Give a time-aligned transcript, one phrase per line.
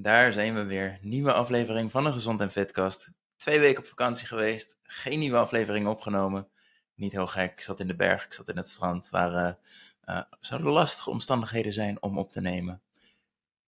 [0.00, 0.98] Daar zijn we weer.
[1.02, 3.10] Nieuwe aflevering van een Gezond en Fitcast.
[3.36, 4.76] Twee weken op vakantie geweest.
[4.82, 6.48] Geen nieuwe aflevering opgenomen.
[6.94, 7.52] Niet heel gek.
[7.52, 9.10] Ik zat in de berg, ik zat in het strand.
[9.10, 9.58] Waar
[10.04, 12.82] uh, zouden lastige omstandigheden zijn om op te nemen.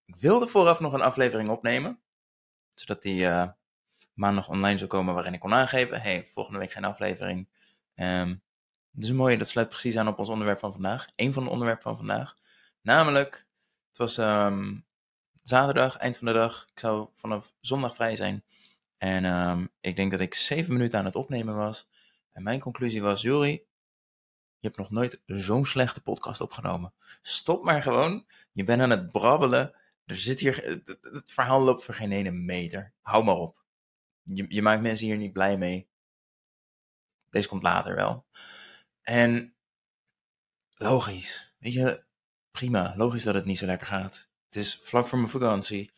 [0.05, 2.01] Ik wilde vooraf nog een aflevering opnemen.
[2.75, 3.49] Zodat die uh,
[4.15, 6.01] maandag online zou komen waarin ik kon aangeven.
[6.01, 7.49] hey, volgende week geen aflevering.
[7.95, 8.43] Um,
[8.91, 11.07] dus een mooie, dat sluit precies aan op ons onderwerp van vandaag.
[11.17, 12.37] Een van de onderwerpen van vandaag.
[12.83, 13.47] Namelijk,
[13.89, 14.89] het was um,
[15.51, 16.67] zaterdag, eind van de dag.
[16.73, 18.45] Ik zou vanaf zondag vrij zijn.
[18.97, 21.89] En um, ik denk dat ik zeven minuten aan het opnemen was.
[22.33, 23.51] En mijn conclusie was, Juri,
[24.59, 26.93] je hebt nog nooit zo'n slechte podcast opgenomen.
[27.23, 28.27] Stop maar gewoon.
[28.53, 29.75] Je bent aan het brabbelen.
[30.05, 32.93] Er zit hier, het, het verhaal loopt voor geen ene meter.
[33.01, 33.65] Hou maar op.
[34.23, 35.89] Je, je maakt mensen hier niet blij mee.
[37.29, 38.27] Deze komt later wel.
[39.03, 39.55] En
[40.75, 42.05] logisch, weet je,
[42.51, 44.30] prima, logisch dat het niet zo lekker gaat.
[44.51, 45.91] Het is vlak voor mijn vakantie.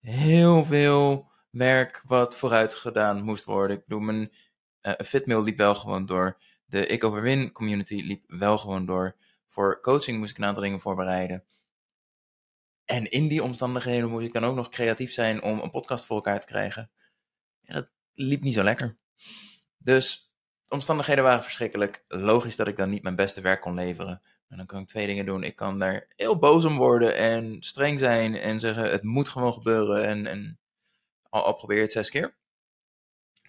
[0.00, 3.76] Heel veel werk wat vooruit gedaan moest worden.
[3.76, 4.32] Ik bedoel, mijn
[4.82, 6.38] uh, fitmail liep wel gewoon door.
[6.64, 9.16] De Ik Overwin community liep wel gewoon door.
[9.46, 11.44] Voor coaching moest ik een aantal dingen voorbereiden.
[12.84, 16.16] En in die omstandigheden moest ik dan ook nog creatief zijn om een podcast voor
[16.16, 16.90] elkaar te krijgen.
[17.60, 18.96] Ja, dat liep niet zo lekker.
[19.78, 20.32] Dus
[20.64, 22.04] de omstandigheden waren verschrikkelijk.
[22.08, 24.22] Logisch dat ik dan niet mijn beste werk kon leveren.
[24.48, 25.42] En dan kan ik twee dingen doen.
[25.42, 29.52] Ik kan daar heel boos om worden en streng zijn en zeggen: het moet gewoon
[29.52, 30.06] gebeuren.
[30.06, 30.58] En, en
[31.28, 32.34] al, probeer het zes keer.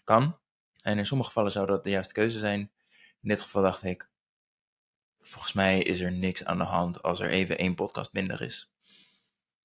[0.04, 0.38] Kan.
[0.82, 2.60] En in sommige gevallen zou dat de juiste keuze zijn.
[3.22, 4.10] In dit geval dacht ik:
[5.20, 8.70] volgens mij is er niks aan de hand als er even één podcast minder is.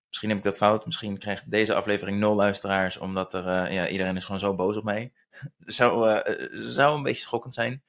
[0.08, 0.86] Misschien heb ik dat fout.
[0.86, 4.76] Misschien krijgt deze aflevering nul luisteraars, omdat er, uh, ja, iedereen is gewoon zo boos
[4.76, 5.12] op mij.
[5.58, 7.82] zou, uh, zou een beetje schokkend zijn.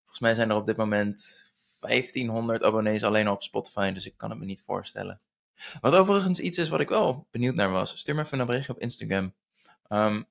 [0.00, 1.49] Volgens mij zijn er op dit moment
[1.80, 5.20] 1500 abonnees alleen op Spotify, dus ik kan het me niet voorstellen.
[5.80, 7.98] Wat overigens iets is wat ik wel benieuwd naar was.
[7.98, 9.34] Stuur me even een berichtje op Instagram.
[9.88, 10.26] Um,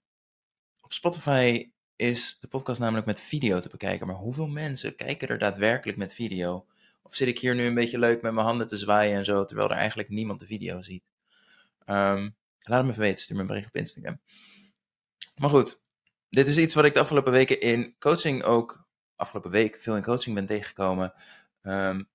[0.81, 5.37] op Spotify is de podcast namelijk met video te bekijken, maar hoeveel mensen kijken er
[5.37, 6.65] daadwerkelijk met video?
[7.03, 9.45] Of zit ik hier nu een beetje leuk met mijn handen te zwaaien en zo,
[9.45, 11.03] terwijl er eigenlijk niemand de video ziet?
[11.85, 14.19] Um, laat me even weten, stuur me een bericht op Instagram.
[15.35, 15.81] Maar goed,
[16.29, 20.03] dit is iets wat ik de afgelopen weken in coaching ook, afgelopen week veel in
[20.03, 21.13] coaching ben tegengekomen.
[21.61, 22.09] Um,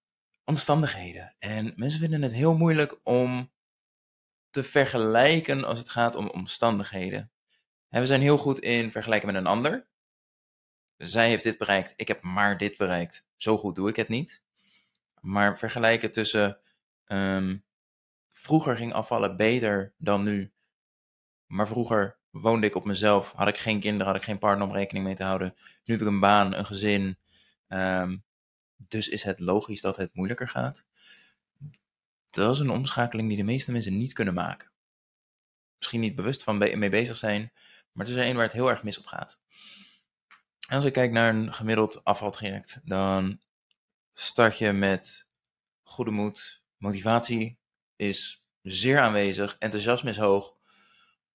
[0.45, 1.35] omstandigheden.
[1.39, 3.53] En mensen vinden het heel moeilijk om
[4.51, 7.31] te vergelijken als het gaat om omstandigheden.
[7.89, 9.87] En we zijn heel goed in vergelijken met een ander.
[10.97, 13.27] Zij heeft dit bereikt, ik heb maar dit bereikt.
[13.37, 14.43] Zo goed doe ik het niet.
[15.21, 16.59] Maar vergelijken tussen
[17.07, 17.65] um,
[18.29, 20.53] vroeger ging afvallen beter dan nu.
[21.47, 24.75] Maar vroeger woonde ik op mezelf, had ik geen kinderen, had ik geen partner om
[24.75, 25.55] rekening mee te houden.
[25.85, 27.19] Nu heb ik een baan, een gezin.
[27.69, 28.24] Um,
[28.89, 30.85] dus is het logisch dat het moeilijker gaat.
[32.31, 34.71] Dat is een omschakeling die de meeste mensen niet kunnen maken.
[35.79, 37.53] Misschien niet bewust van mee bezig zijn,
[37.93, 39.41] maar het is er een waar het heel erg mis op gaat.
[40.69, 43.41] En als ik kijk naar een gemiddeld afvaltraject, dan
[44.15, 45.27] start je met
[45.83, 47.59] goede moed, motivatie
[47.97, 50.57] is zeer aanwezig, enthousiasme is hoog,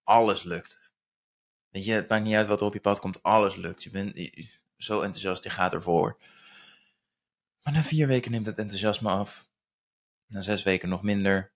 [0.04, 0.92] alles lukt.
[1.72, 3.84] Je, het maakt niet uit wat er op je pad komt, alles lukt.
[3.84, 4.16] Je bent
[4.78, 6.18] zo enthousiast, je gaat ervoor.
[7.64, 9.50] Maar na vier weken neemt het enthousiasme af.
[10.28, 11.54] Na zes weken nog minder.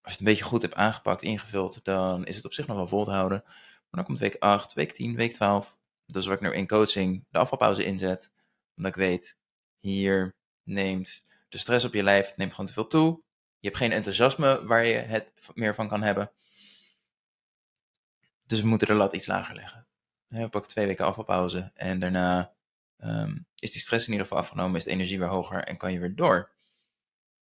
[0.00, 2.76] Als je het een beetje goed hebt aangepakt, ingevuld, dan is het op zich nog
[2.76, 3.42] wel vol te houden.
[3.44, 5.76] Maar dan komt week 8, week 10, week 12.
[6.06, 8.32] Dat is waar ik nu in coaching de afvalpauze inzet.
[8.76, 9.38] Omdat ik weet,
[9.80, 13.22] hier neemt de stress op je lijf neemt gewoon te veel toe.
[13.58, 16.32] Je hebt geen enthousiasme waar je het meer van kan hebben.
[18.46, 19.86] Dus we moeten de lat iets lager leggen.
[20.26, 22.54] We pakken twee weken afvalpauze en daarna
[23.04, 25.92] um, is die stress in ieder geval afgenomen, is de energie weer hoger en kan
[25.92, 26.50] je weer door.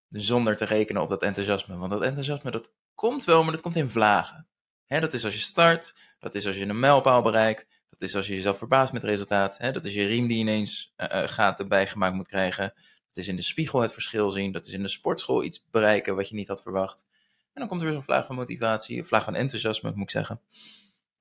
[0.09, 1.77] Zonder te rekenen op dat enthousiasme.
[1.77, 4.47] Want dat enthousiasme, dat komt wel, maar dat komt in vlagen.
[4.87, 8.27] Dat is als je start, dat is als je een mijlpaal bereikt, dat is als
[8.27, 9.73] je jezelf verbaast met het resultaat.
[9.73, 12.73] Dat is je riem die ineens uh, gaat erbij gemaakt moet krijgen.
[13.13, 14.51] Dat is in de spiegel het verschil zien.
[14.51, 17.05] Dat is in de sportschool iets bereiken wat je niet had verwacht.
[17.53, 20.09] En dan komt er weer zo'n vlaag van motivatie, een vlaag van enthousiasme, moet ik
[20.09, 20.41] zeggen.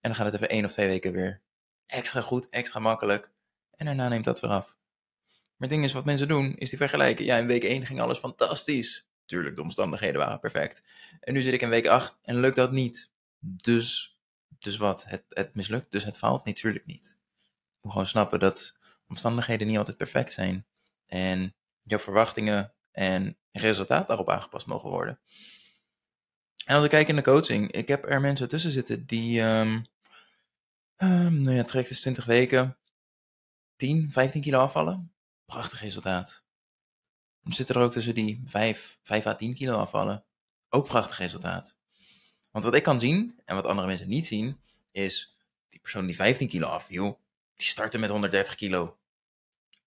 [0.00, 1.42] En dan gaat het even één of twee weken weer
[1.86, 3.30] extra goed, extra makkelijk.
[3.78, 4.76] En daarna neemt dat weer af.
[5.56, 7.24] Maar het ding is, wat mensen doen, is die vergelijken.
[7.24, 9.06] Ja, in week 1 ging alles fantastisch.
[9.26, 10.82] Tuurlijk, de omstandigheden waren perfect.
[11.20, 13.10] En nu zit ik in week 8 en lukt dat niet.
[13.38, 14.18] Dus,
[14.58, 15.04] dus wat?
[15.04, 17.16] Het, het mislukt, dus het faalt natuurlijk niet.
[17.48, 18.76] Je moet gewoon snappen dat
[19.08, 20.66] omstandigheden niet altijd perfect zijn.
[21.06, 25.20] En jouw verwachtingen en resultaat daarop aangepast mogen worden.
[26.64, 29.86] En als ik kijk in de coaching, ik heb er mensen tussen zitten die, um,
[30.96, 32.76] um, nou ja, traject is 20 weken,
[33.78, 35.12] 10, 15 kilo afvallen.
[35.46, 36.42] Prachtig resultaat.
[37.42, 40.24] Dan zitten er ook tussen die 5, 5 à 10 kilo afvallen.
[40.68, 41.76] Ook prachtig resultaat.
[42.50, 44.60] Want wat ik kan zien en wat andere mensen niet zien,
[44.90, 45.36] is
[45.68, 47.20] die persoon die 15 kilo afviel,
[47.54, 48.98] die startte met 130 kilo.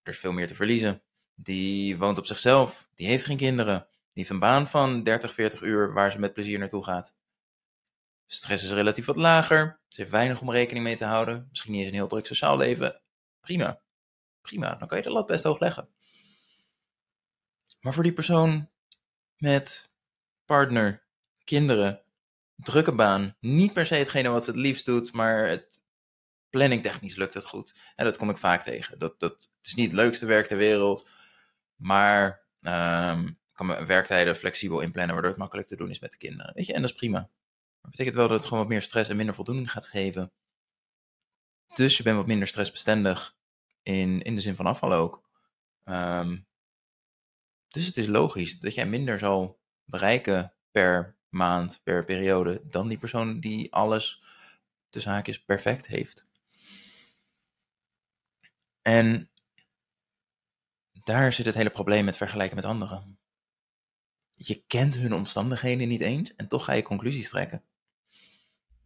[0.04, 1.02] Er is veel meer te verliezen.
[1.36, 5.62] Die woont op zichzelf, die heeft geen kinderen, die heeft een baan van 30, 40
[5.62, 7.14] uur waar ze met plezier naartoe gaat.
[8.28, 11.82] Stress is relatief wat lager, ze heeft weinig om rekening mee te houden, misschien niet
[11.82, 13.01] eens een heel druk sociaal leven.
[13.42, 13.82] Prima,
[14.42, 15.90] prima, dan kan je de lat best hoog leggen.
[17.80, 18.70] Maar voor die persoon
[19.38, 19.90] met
[20.46, 21.04] partner,
[21.44, 22.02] kinderen,
[22.56, 25.84] drukke baan, niet per se hetgene wat ze het liefst doet, maar het
[26.50, 27.80] planningtechnisch lukt het goed.
[27.96, 29.00] En dat kom ik vaak tegen.
[29.00, 31.10] Dat, dat het is niet het leukste werk ter wereld,
[31.76, 36.18] maar um, kan mijn werktijden flexibel inplannen, waardoor het makkelijk te doen is met de
[36.18, 36.54] kinderen.
[36.54, 37.30] Weet je, en dat is prima.
[37.82, 40.32] Dat betekent wel dat het gewoon wat meer stress en minder voldoening gaat geven.
[41.74, 43.36] Dus je bent wat minder stressbestendig
[43.84, 45.24] in, in de zin van afvallen ook.
[45.86, 46.48] Um,
[47.68, 52.98] dus het is logisch dat jij minder zal bereiken per maand, per periode, dan die
[52.98, 54.24] persoon die alles
[54.90, 56.28] tussen haakjes perfect heeft.
[58.82, 59.30] En
[61.04, 63.20] daar zit het hele probleem met vergelijken met anderen.
[64.34, 67.64] Je kent hun omstandigheden niet eens en toch ga je conclusies trekken.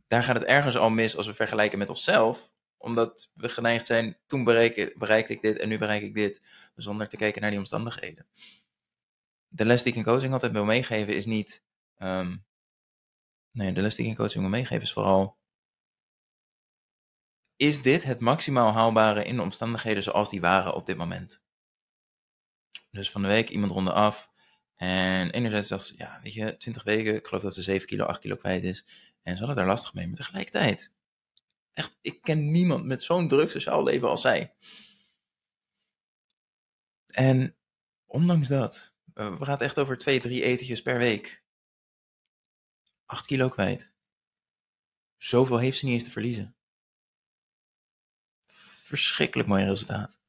[0.07, 2.51] Daar gaat het ergens al mis als we vergelijken met onszelf,
[2.85, 6.41] omdat we geneigd zijn, toen bereikte ik dit en nu bereik ik dit,
[6.75, 8.25] zonder te kijken naar die omstandigheden
[9.55, 11.63] de les die ik in coaching altijd wil meegeven is niet.
[11.97, 12.45] Um,
[13.51, 15.37] nee, de les die ik in coaching wil meegeven is vooral.
[17.55, 21.41] Is dit het maximaal haalbare in de omstandigheden zoals die waren op dit moment?
[22.91, 24.33] Dus van de week iemand ronde af.
[24.75, 28.05] En enerzijds dacht ze, ja, weet je, 20 weken, ik geloof dat ze 7 kilo,
[28.05, 28.85] 8 kilo kwijt is.
[29.21, 30.07] En ze hadden daar lastig mee.
[30.07, 30.93] Maar tegelijkertijd,
[31.75, 34.55] echt, ik ken niemand met zo'n druk sociaal leven als zij.
[37.07, 37.57] En
[38.05, 41.43] ondanks dat we praten echt over twee, drie etentjes per week.
[43.05, 43.93] 8 kilo kwijt.
[45.17, 46.55] Zoveel heeft ze niet eens te verliezen.
[48.45, 50.19] Verschrikkelijk mooi resultaat.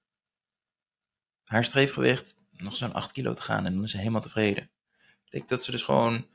[1.45, 4.71] Haar streefgewicht, nog zo'n 8 kilo te gaan en dan is ze helemaal tevreden.
[5.25, 6.31] Ik denk dat ze dus gewoon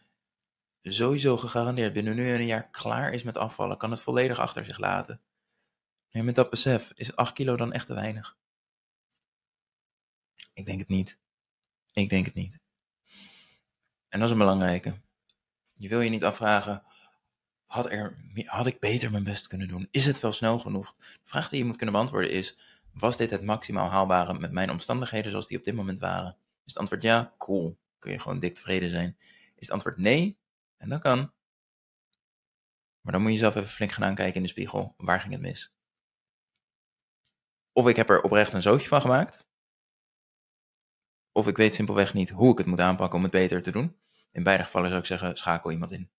[0.84, 3.78] sowieso gegarandeerd binnen nu en een jaar klaar is met afvallen.
[3.78, 5.22] Kan het volledig achter zich laten.
[6.10, 8.38] En met dat besef, is 8 kilo dan echt te weinig?
[10.54, 11.20] Ik denk het niet.
[11.94, 12.60] Ik denk het niet.
[14.10, 15.02] En dat is een belangrijke.
[15.74, 16.84] Je wil je niet afvragen,
[17.66, 19.88] had, er, had ik beter mijn best kunnen doen?
[19.92, 20.96] Is het wel snel genoeg?
[20.98, 22.58] De vraag die je moet kunnen beantwoorden is,
[22.94, 26.38] was dit het maximaal haalbare met mijn omstandigheden zoals die op dit moment waren?
[26.38, 29.18] Is het antwoord ja, cool, kun je gewoon dik tevreden zijn.
[29.56, 30.40] Is het antwoord nee,
[30.82, 31.34] en dat kan.
[33.02, 35.42] Maar dan moet je zelf even flink gaan aankijken in de spiegel, waar ging het
[35.42, 35.74] mis?
[37.72, 39.46] Of ik heb er oprecht een zootje van gemaakt,
[41.32, 44.00] of ik weet simpelweg niet hoe ik het moet aanpakken om het beter te doen.
[44.32, 46.12] In beide gevallen zou ik zeggen, schakel iemand in.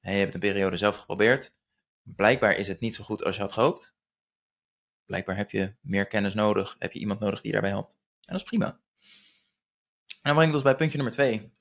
[0.00, 1.54] Hey, je hebt een periode zelf geprobeerd.
[2.02, 3.94] Blijkbaar is het niet zo goed als je had gehoopt.
[5.04, 7.92] Blijkbaar heb je meer kennis nodig, heb je iemand nodig die je daarbij helpt.
[7.92, 8.66] En dat is prima.
[8.66, 11.52] En dan brengt ons bij puntje nummer twee.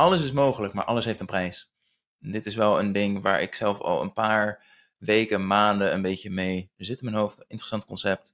[0.00, 1.70] Alles is mogelijk, maar alles heeft een prijs.
[2.18, 4.64] dit is wel een ding waar ik zelf al een paar
[4.96, 7.38] weken, maanden een beetje mee zit in mijn hoofd.
[7.38, 8.32] Interessant concept.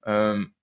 [0.00, 0.56] Um,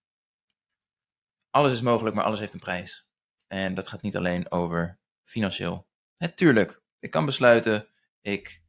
[1.50, 3.08] alles is mogelijk, maar alles heeft een prijs.
[3.48, 5.88] En dat gaat niet alleen over financieel.
[6.18, 7.88] Natuurlijk, ik kan besluiten,
[8.22, 8.62] ik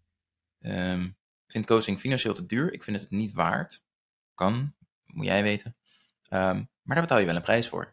[0.58, 2.72] um, vind coaching financieel te duur.
[2.72, 3.82] Ik vind het niet waard.
[4.34, 4.74] Kan,
[5.04, 5.76] moet jij weten.
[6.30, 7.84] Um, maar daar betaal je wel een prijs voor.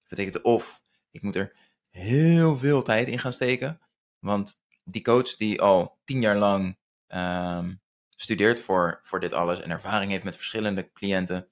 [0.00, 1.67] Dat betekent of ik moet er
[1.98, 3.80] heel veel tijd in gaan steken.
[4.18, 6.78] Want die coach die al tien jaar lang
[7.08, 7.80] um,
[8.14, 11.48] studeert voor, voor dit alles en ervaring heeft met verschillende cliënten,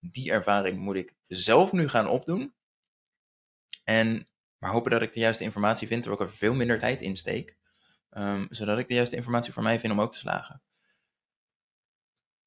[0.00, 2.54] die ervaring moet ik zelf nu gaan opdoen.
[3.84, 4.28] En
[4.58, 7.16] maar hopen dat ik de juiste informatie vind, terwijl ik er veel minder tijd in
[7.16, 7.56] steek.
[8.10, 10.62] Um, zodat ik de juiste informatie voor mij vind om ook te slagen.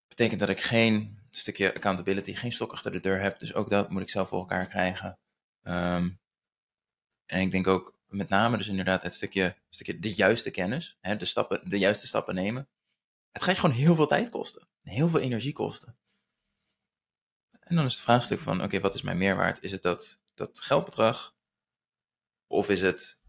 [0.08, 3.40] Betekent dat ik geen stukje accountability, geen stok achter de deur heb.
[3.40, 5.20] Dus ook dat moet ik zelf voor elkaar krijgen.
[5.64, 6.20] Um,
[7.26, 11.18] en ik denk ook met name dus inderdaad het stukje, stukje de juiste kennis, hè,
[11.18, 12.68] de, stappen, de juiste stappen nemen.
[13.32, 14.68] Het gaat je gewoon heel veel tijd kosten.
[14.82, 15.98] Heel veel energie kosten.
[17.60, 19.62] En dan is het vraagstuk van, oké, wat is mijn meerwaarde?
[19.62, 21.36] Is het dat, dat geldbedrag?
[22.48, 23.20] Of is het,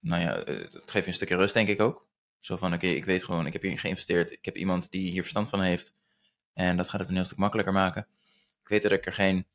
[0.00, 2.08] nou ja, eh, het geeft je een stukje rust, denk ik ook.
[2.40, 4.30] Zo van, oké, ik weet gewoon, ik heb hier geïnvesteerd.
[4.30, 5.94] Ik heb iemand die hier verstand van heeft.
[6.52, 8.06] En dat gaat het een heel stuk makkelijker maken.
[8.62, 9.46] Ik weet dat ik er geen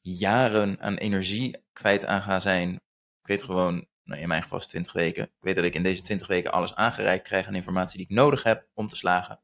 [0.00, 2.80] jaren aan energie kwijt aan ga zijn.
[3.26, 5.24] Ik weet gewoon, nou in mijn geval is 20 weken.
[5.24, 8.14] Ik weet dat ik in deze 20 weken alles aangereikt krijg aan informatie die ik
[8.14, 9.40] nodig heb om te slagen.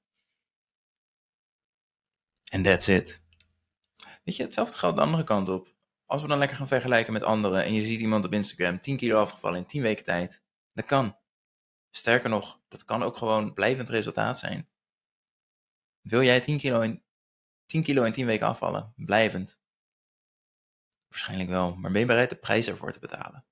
[2.51, 3.23] En that's it.
[4.25, 5.75] Weet je, hetzelfde geldt de andere kant op.
[6.07, 8.97] Als we dan lekker gaan vergelijken met anderen en je ziet iemand op Instagram 10
[8.97, 10.45] kilo afgevallen in 10 weken tijd.
[10.73, 11.19] Dat kan.
[11.91, 14.69] Sterker nog, dat kan ook gewoon blijvend resultaat zijn.
[16.01, 17.03] Wil jij 10 kilo in,
[17.67, 18.93] 10 kilo in 10 weken afvallen?
[18.97, 19.61] Blijvend.
[21.09, 23.45] Waarschijnlijk wel, maar ben je bereid de prijs ervoor te betalen?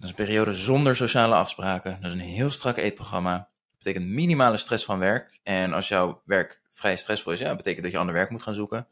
[0.00, 1.98] Dat is een periode zonder sociale afspraken.
[2.00, 3.36] Dat is een heel strak eetprogramma.
[3.36, 5.40] Dat betekent minimale stress van werk.
[5.42, 8.42] En als jouw werk vrij stressvol is, ja, dat betekent dat je ander werk moet
[8.42, 8.86] gaan zoeken.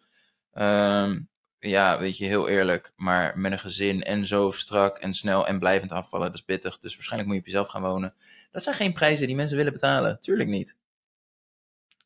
[0.53, 1.21] Ehm,
[1.59, 5.59] ja, weet je, heel eerlijk, maar met een gezin en zo strak en snel en
[5.59, 6.79] blijvend afvallen, dat is pittig.
[6.79, 8.15] Dus waarschijnlijk moet je op jezelf gaan wonen.
[8.51, 10.21] Dat zijn geen prijzen die mensen willen betalen.
[10.21, 10.77] Tuurlijk niet.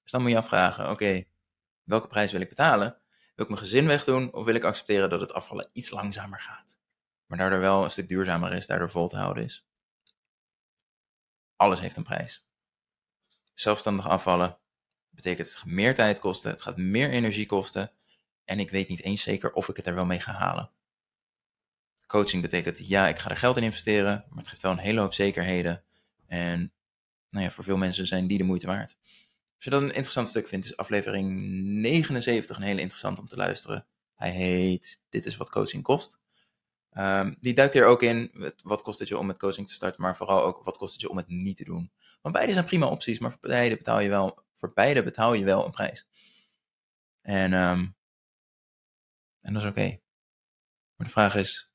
[0.03, 1.25] Dus dan moet je afvragen, oké,
[1.85, 2.97] welke prijs wil ik betalen?
[3.35, 6.81] Wil ik mijn gezin wegdoen of wil ik accepteren dat het afvallen iets langzamer gaat?
[7.33, 9.65] Maar daardoor wel een stuk duurzamer is, daardoor vol te houden is.
[11.57, 12.47] Alles heeft een prijs.
[13.55, 14.59] Zelfstandig afvallen
[15.11, 17.93] betekent meer tijd kosten, het gaat meer energie kosten
[18.45, 20.71] en ik weet niet eens zeker of ik het er wel mee ga halen.
[22.07, 25.01] Coaching betekent ja, ik ga er geld in investeren, maar het geeft wel een hele
[25.01, 25.85] hoop zekerheden.
[26.27, 26.73] En
[27.29, 28.97] nou ja, voor veel mensen zijn die de moeite waard.
[29.55, 31.33] Als je dat een interessant stuk vindt, is aflevering
[31.81, 33.87] 79 een hele interessant om te luisteren.
[34.15, 36.21] Hij heet Dit is wat coaching kost.
[36.99, 40.03] Um, die duikt hier ook in, wat kost het je om met coaching te starten,
[40.03, 41.93] maar vooral ook wat kost het je om het niet te doen.
[42.21, 45.45] Want beide zijn prima opties, maar voor beide betaal je wel, voor beide betaal je
[45.45, 46.07] wel een prijs.
[47.21, 47.97] En um,
[49.43, 50.01] en dat is oké.
[50.97, 51.71] Maar de vraag is,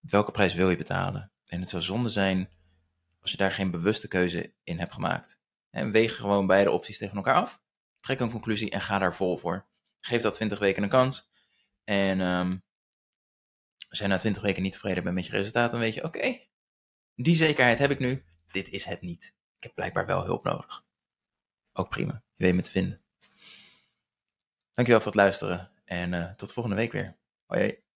[0.00, 1.32] welke prijs wil je betalen?
[1.44, 2.50] En het zou zonde zijn
[3.20, 5.38] als je daar geen bewuste keuze in hebt gemaakt.
[5.70, 7.62] En weeg gewoon beide opties tegen elkaar af.
[8.00, 9.66] Trek een conclusie en ga daar vol voor.
[10.00, 11.30] Geef dat 20 weken een kans.
[11.84, 12.62] En um,
[13.88, 16.40] als je na 20 weken niet tevreden bent met je resultaat, dan weet je, oké,
[17.14, 18.24] die zekerheid heb ik nu.
[18.50, 19.34] Dit is het niet.
[19.56, 20.86] Ik heb blijkbaar wel hulp nodig.
[21.72, 22.22] Ook prima.
[22.36, 23.02] Je weet me te vinden.
[24.72, 25.70] Dankjewel voor het luisteren.
[25.84, 27.16] En uh, tot volgende week weer.
[27.46, 27.87] Hoi.